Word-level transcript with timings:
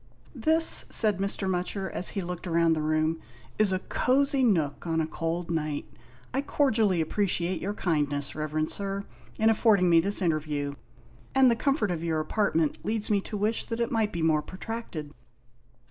"This," 0.33 0.87
said 0.89 1.19
Mr. 1.19 1.47
Mutcher, 1.47 1.87
as 1.87 2.09
he 2.17 2.23
looked 2.23 2.47
round 2.47 2.75
the 2.75 2.81
room, 2.81 3.19
"is 3.59 3.71
a 3.71 3.77
cosy 3.77 4.41
nook 4.41 4.87
on 4.87 4.99
a 4.99 5.05
cold 5.05 5.51
night. 5.51 5.85
I 6.33 6.41
cordially 6.41 7.01
appreciate 7.01 7.61
your 7.61 7.75
kindness. 7.75 8.33
Reverend 8.33 8.71
Sir, 8.71 9.05
in 9.37 9.51
affording 9.51 9.91
me 9.91 9.99
this 9.99 10.23
interview, 10.23 10.73
and 11.35 11.51
the 11.51 11.55
com 11.55 11.75
fort 11.75 11.91
of 11.91 12.03
your 12.03 12.19
apartment 12.19 12.79
leads 12.83 13.11
me 13.11 13.21
to 13.21 13.37
wish 13.37 13.65
that 13.65 13.79
it 13.79 13.91
might 13.91 14.11
be 14.11 14.23
more 14.23 14.41
protracted." 14.41 15.13